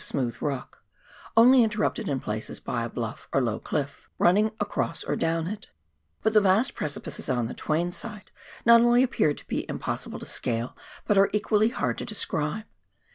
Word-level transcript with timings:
smootli 0.01 0.41
rock, 0.41 0.79
only 1.37 1.61
interrupted 1.63 2.09
in 2.09 2.19
places 2.19 2.59
by 2.59 2.83
a 2.83 2.89
blnfE 2.89 3.27
or 3.33 3.39
low 3.39 3.59
cliff, 3.59 4.09
running 4.17 4.49
across 4.59 5.03
or 5.03 5.15
down 5.15 5.45
it; 5.45 5.69
but 6.23 6.33
the 6.33 6.41
vast 6.41 6.73
precipices 6.73 7.29
on 7.29 7.47
tbe 7.47 7.55
Twain 7.57 7.91
side 7.91 8.31
not 8.65 8.81
only 8.81 9.03
appear 9.03 9.31
to 9.35 9.47
be 9.47 9.63
impossible 9.69 10.17
to 10.17 10.25
scale, 10.25 10.75
but 11.05 11.19
are 11.19 11.29
equally 11.33 11.69
hard 11.69 11.99
to 11.99 12.05
describe. 12.05 12.65